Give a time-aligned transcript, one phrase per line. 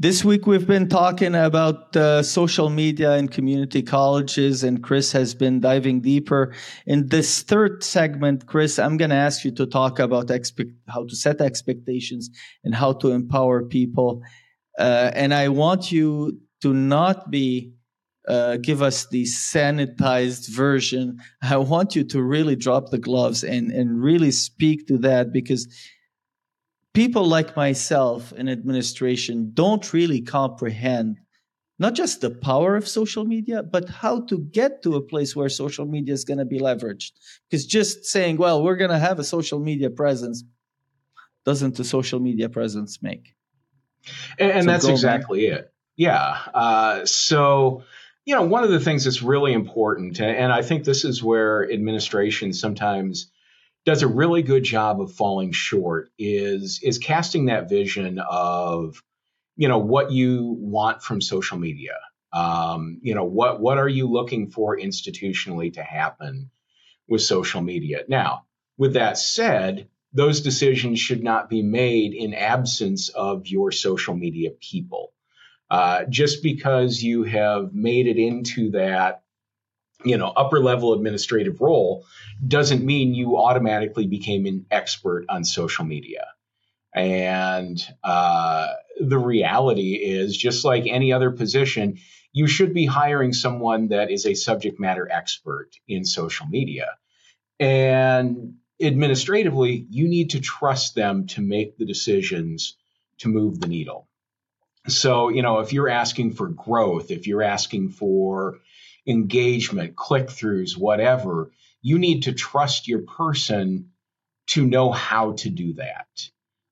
[0.00, 5.34] This week we've been talking about uh, social media and community colleges, and Chris has
[5.34, 6.54] been diving deeper.
[6.86, 10.30] In this third segment, Chris, I'm going to ask you to talk about
[10.88, 12.30] how to set expectations
[12.64, 14.22] and how to empower people.
[14.78, 17.74] Uh, and I want you to not be
[18.26, 21.18] uh, give us the sanitized version.
[21.42, 25.68] I want you to really drop the gloves and and really speak to that because
[26.94, 31.18] people like myself in administration don't really comprehend
[31.78, 35.48] not just the power of social media, but how to get to a place where
[35.48, 37.12] social media is going to be leveraged.
[37.48, 40.44] Because just saying, well, we're going to have a social media presence
[41.46, 43.34] doesn't the social media presence make.
[44.38, 45.72] And, and so that's exactly it.
[45.96, 46.36] Yeah.
[46.52, 47.84] Uh, so,
[48.26, 51.70] you know, one of the things that's really important, and I think this is where
[51.72, 53.30] administration sometimes
[53.84, 59.02] does a really good job of falling short is is casting that vision of
[59.56, 61.96] you know what you want from social media.
[62.32, 66.50] Um, you know what what are you looking for institutionally to happen
[67.08, 68.04] with social media?
[68.08, 68.44] Now
[68.76, 74.50] with that said those decisions should not be made in absence of your social media
[74.50, 75.12] people.
[75.70, 79.22] Uh, just because you have made it into that
[80.04, 82.04] you know upper level administrative role
[82.46, 86.26] doesn't mean you automatically became an expert on social media.
[86.94, 88.68] And uh,
[89.00, 91.98] the reality is just like any other position
[92.32, 96.96] you should be hiring someone that is a subject matter expert in social media.
[97.58, 102.76] And administratively you need to trust them to make the decisions
[103.18, 104.08] to move the needle.
[104.88, 108.60] So you know if you're asking for growth if you're asking for
[109.06, 111.50] engagement, click throughs, whatever,
[111.82, 113.90] you need to trust your person
[114.48, 116.08] to know how to do that.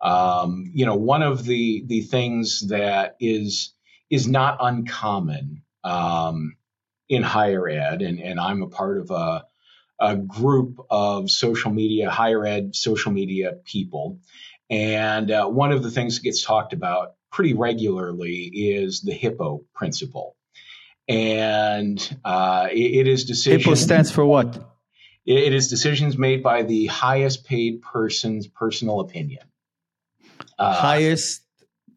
[0.00, 3.72] Um, you know, one of the the things that is
[4.10, 6.56] is not uncommon um,
[7.08, 9.44] in higher ed, and, and I'm a part of a,
[9.98, 14.18] a group of social media, higher ed social media people.
[14.68, 19.64] And uh, one of the things that gets talked about pretty regularly is the HIPPO
[19.74, 20.36] principle
[21.08, 23.64] and uh, it, it is decisions.
[23.64, 24.56] HIPPO stands for what?
[25.24, 29.42] It, it is decisions made by the highest paid person's personal opinion.
[30.58, 31.42] Uh, highest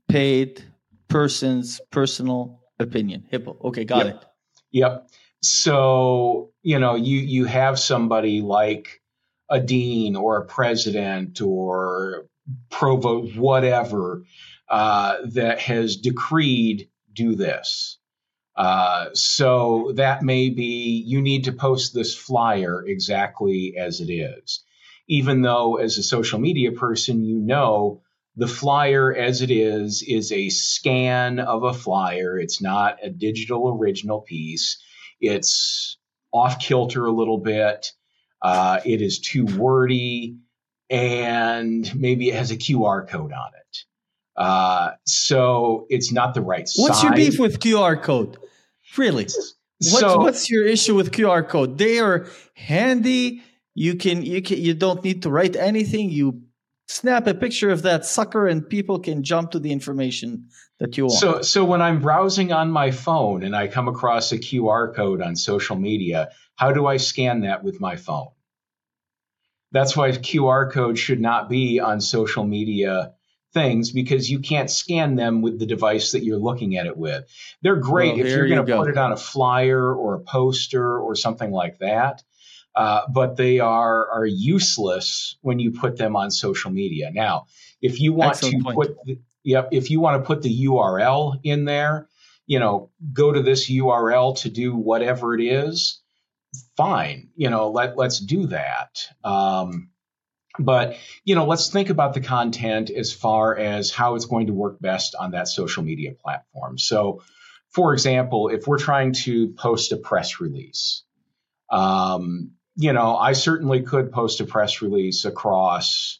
[0.07, 0.63] paid
[1.07, 3.25] person's personal opinion.
[3.31, 3.65] HIPPO.
[3.65, 4.15] Okay, got yep.
[4.15, 4.25] it.
[4.71, 5.09] Yep.
[5.41, 9.01] So you know, you you have somebody like
[9.49, 12.25] a dean or a president or
[12.71, 14.23] provost, whatever,
[14.69, 17.97] uh, that has decreed do this.
[18.55, 24.63] Uh, so that may be you need to post this flyer exactly as it is.
[25.07, 28.01] Even though, as a social media person, you know
[28.37, 32.39] the flyer as it is is a scan of a flyer.
[32.39, 34.81] It's not a digital original piece.
[35.19, 35.97] It's
[36.31, 37.91] off kilter a little bit.
[38.41, 40.37] Uh, it is too wordy,
[40.89, 43.83] and maybe it has a QR code on it.
[44.35, 48.37] Uh, so it's not the right What's your beef with QR code?
[48.97, 49.23] Really?
[49.23, 51.77] What's, so, what's your issue with QR code?
[51.77, 53.43] They are handy.
[53.73, 56.09] You can you can you don't need to write anything.
[56.09, 56.41] You
[56.87, 60.47] snap a picture of that sucker and people can jump to the information
[60.79, 61.19] that you want.
[61.19, 65.21] So so when I'm browsing on my phone and I come across a QR code
[65.21, 68.29] on social media, how do I scan that with my phone?
[69.71, 73.13] That's why QR code should not be on social media
[73.55, 77.23] things because you can't scan them with the device that you're looking at it with.
[77.63, 80.99] They're great well, if you're going to put it on a flyer or a poster
[80.99, 82.21] or something like that.
[82.75, 87.09] Uh, but they are are useless when you put them on social media.
[87.09, 87.45] Now,
[87.81, 88.75] if you want Excellent to point.
[88.75, 92.09] put the, yep, if you want to put the URL in there,
[92.45, 96.01] you know, go to this URL to do whatever it is.
[96.75, 99.07] Fine, you know, let let's do that.
[99.23, 99.89] Um,
[100.59, 104.53] but, you know, let's think about the content as far as how it's going to
[104.53, 106.77] work best on that social media platform.
[106.77, 107.21] So,
[107.71, 111.03] for example, if we're trying to post a press release,
[111.69, 116.19] um, you know, I certainly could post a press release across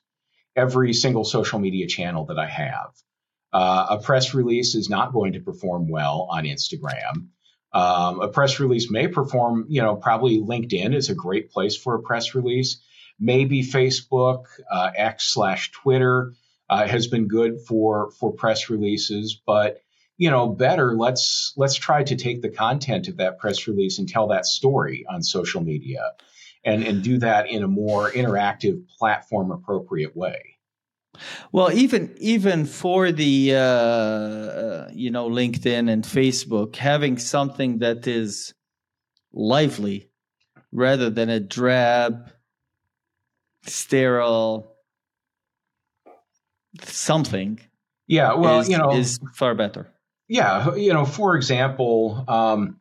[0.55, 2.91] every single social media channel that I have.
[3.51, 7.27] Uh, a press release is not going to perform well on Instagram.
[7.73, 11.95] Um, a press release may perform, you know, probably LinkedIn is a great place for
[11.95, 12.81] a press release
[13.19, 16.33] maybe Facebook, uh, X slash Twitter
[16.69, 19.81] uh, has been good for for press releases, but
[20.17, 24.07] you know, better let's let's try to take the content of that press release and
[24.07, 26.01] tell that story on social media,
[26.63, 30.55] and and do that in a more interactive, platform appropriate way.
[31.51, 38.07] Well, even even for the uh, uh, you know LinkedIn and Facebook, having something that
[38.07, 38.53] is
[39.33, 40.09] lively
[40.71, 42.31] rather than a drab,
[43.65, 44.71] sterile
[46.83, 47.59] something.
[48.07, 49.87] Yeah, well, is, you know, is far better.
[50.27, 52.79] Yeah, you know, for example, um,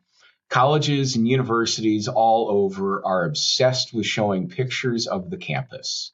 [0.49, 6.11] colleges and universities all over are obsessed with showing pictures of the campus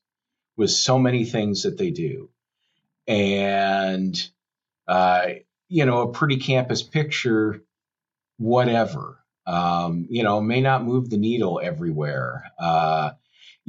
[0.57, 2.29] with so many things that they do.
[3.07, 4.15] And,
[4.87, 5.27] uh,
[5.67, 7.63] you know, a pretty campus picture,
[8.37, 12.51] whatever, um, you know, may not move the needle everywhere.
[12.59, 13.11] Uh,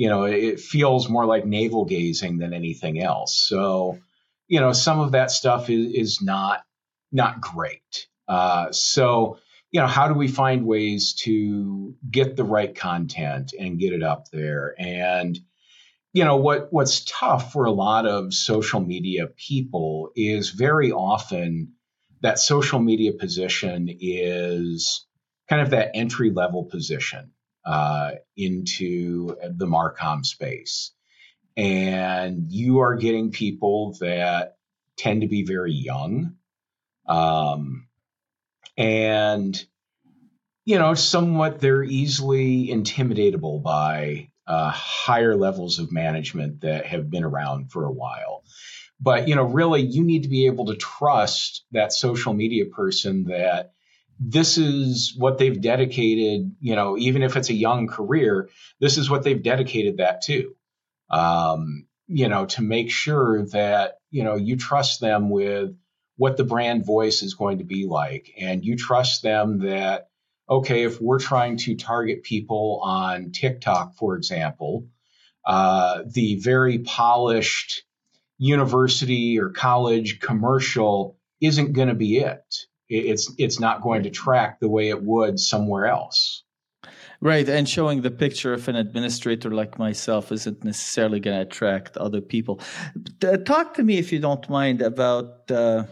[0.02, 3.36] you know, it feels more like navel gazing than anything else.
[3.36, 4.00] So,
[4.48, 6.64] you know, some of that stuff is, is not
[7.12, 8.08] not great.
[8.26, 9.38] Uh, so,
[9.70, 14.02] you know, how do we find ways to get the right content and get it
[14.02, 14.74] up there?
[14.76, 15.38] And,
[16.12, 21.74] you know, what what's tough for a lot of social media people is very often
[22.22, 25.06] that social media position is
[25.48, 27.30] kind of that entry level position
[27.64, 30.92] uh, into the Marcom space.
[31.56, 34.56] And you are getting people that
[34.96, 36.36] tend to be very young.
[37.06, 37.88] Um,
[38.76, 39.62] and,
[40.64, 47.24] you know, somewhat they're easily intimidatable by uh, higher levels of management that have been
[47.24, 48.44] around for a while.
[49.00, 53.24] But, you know, really, you need to be able to trust that social media person
[53.24, 53.72] that
[54.24, 58.48] this is what they've dedicated, you know, even if it's a young career,
[58.80, 60.54] this is what they've dedicated that to.
[61.10, 65.74] Um, you know, to make sure that, you know, you trust them with
[66.16, 68.32] what the brand voice is going to be like.
[68.38, 70.08] And you trust them that,
[70.48, 74.86] okay, if we're trying to target people on TikTok, for example,
[75.44, 77.84] uh, the very polished
[78.38, 84.60] university or college commercial isn't going to be it it's it's not going to track
[84.60, 86.44] the way it would somewhere else.
[87.20, 91.96] Right, and showing the picture of an administrator like myself isn't necessarily going to attract
[91.96, 92.60] other people.
[93.44, 95.84] Talk to me, if you don't mind, about uh,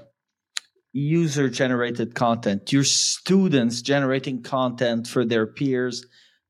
[0.93, 2.73] user generated content.
[2.73, 6.05] Your students generating content for their peers,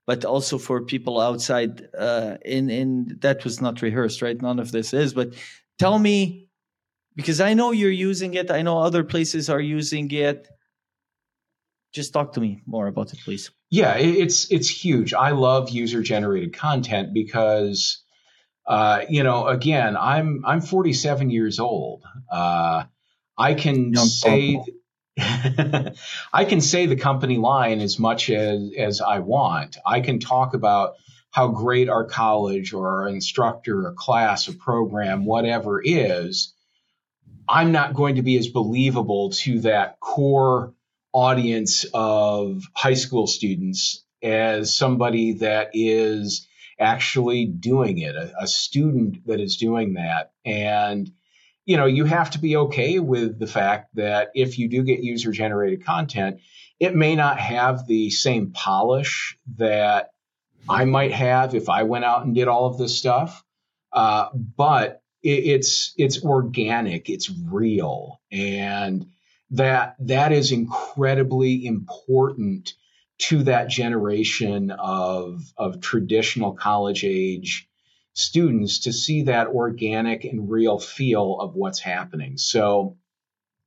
[0.06, 1.86] but also for people outside.
[1.96, 4.40] Uh, in in that was not rehearsed, right?
[4.40, 5.12] None of this is.
[5.12, 5.34] But
[5.78, 6.48] tell me
[7.16, 8.50] because I know you're using it.
[8.50, 10.48] I know other places are using it.
[11.92, 13.50] Just talk to me more about it, please.
[13.70, 15.12] Yeah, it's it's huge.
[15.14, 18.02] I love user generated content because,
[18.66, 22.04] uh, you know, again, I'm I'm 47 years old.
[22.30, 22.84] Uh,
[23.36, 24.60] I can Young say.
[26.32, 29.76] I can say the company line as much as, as I want.
[29.84, 30.94] I can talk about
[31.30, 36.54] how great our college or our instructor, a class, a program, whatever is,
[37.50, 40.72] I'm not going to be as believable to that core
[41.12, 46.46] audience of high school students as somebody that is
[46.78, 50.30] actually doing it, a, a, student that is doing that.
[50.44, 51.10] And,
[51.66, 55.02] you know, you have to be okay with the fact that if you do get
[55.02, 56.38] user generated content,
[56.78, 60.10] it may not have the same polish that
[60.68, 63.42] I might have if I went out and did all of this stuff.
[63.92, 69.06] Uh, but it's it's organic, it's real, and
[69.50, 72.72] that that is incredibly important
[73.18, 77.68] to that generation of of traditional college age
[78.14, 82.36] students to see that organic and real feel of what's happening.
[82.38, 82.96] So,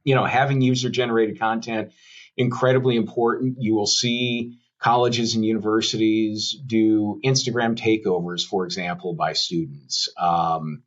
[0.03, 1.91] you know, having user generated content
[2.35, 3.57] incredibly important.
[3.59, 10.09] You will see colleges and universities do Instagram takeovers, for example, by students.
[10.17, 10.83] Um,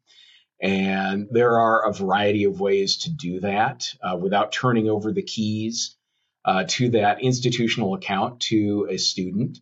[0.60, 5.22] and there are a variety of ways to do that uh, without turning over the
[5.22, 5.96] keys
[6.44, 9.58] uh, to that institutional account to a student.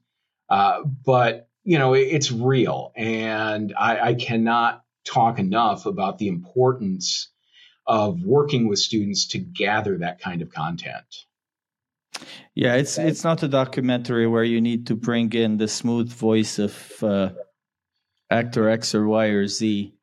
[0.49, 2.93] Uh, but, you know, it, it's real.
[2.95, 7.31] And I, I cannot talk enough about the importance
[7.87, 11.05] of working with students to gather that kind of content.
[12.55, 16.61] Yeah, it's it's not a documentary where you need to bring in the smooth voice
[16.61, 17.31] of uh,
[18.31, 19.94] actor X or Y or Z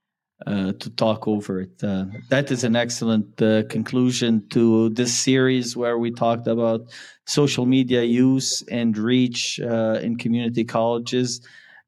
[0.47, 1.83] uh, to talk over it.
[1.83, 6.81] Uh, that is an excellent uh, conclusion to this series where we talked about
[7.27, 11.41] social media use and reach uh, in community colleges.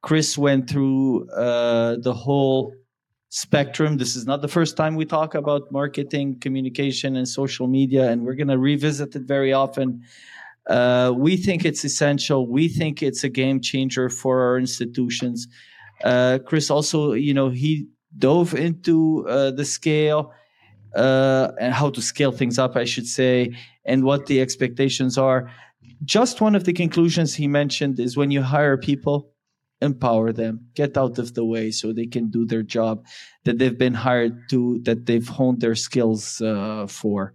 [0.03, 2.71] Chris went through uh, the whole
[3.29, 3.97] spectrum.
[3.97, 8.23] This is not the first time we talk about marketing, communication, and social media, and
[8.23, 10.03] we're going to revisit it very often.
[10.69, 12.47] We think it's essential.
[12.47, 15.47] We think it's a game changer for our institutions.
[16.45, 20.33] Chris also, you know, he dove into uh, the scale
[20.95, 23.55] uh, and how to scale things up, I should say,
[23.85, 25.51] and what the expectations are.
[26.03, 29.31] Just one of the conclusions he mentioned is when you hire people,
[29.81, 33.05] empower them, get out of the way so they can do their job
[33.43, 37.33] that they've been hired to, that they've honed their skills uh, for.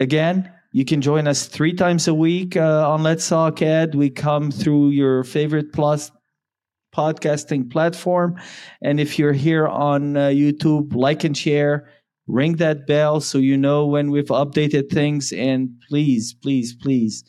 [0.00, 3.94] Again, you can join us three times a week uh, on Let's Talk Ed.
[3.94, 6.10] We come through your favorite plus
[6.94, 8.36] podcasting platform.
[8.82, 11.88] And if you're here on uh, YouTube, like and share,
[12.26, 15.32] ring that bell so you know when we've updated things.
[15.32, 17.24] And please, please, please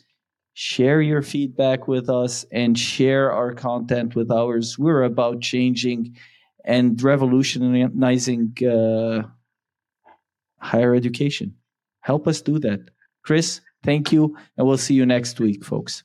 [0.54, 4.78] share your feedback with us and share our content with ours.
[4.78, 6.16] We're about changing
[6.64, 9.22] and revolutionizing uh,
[10.58, 11.54] higher education.
[12.02, 12.80] Help us do that.
[13.24, 16.04] Chris, thank you, and we'll see you next week, folks.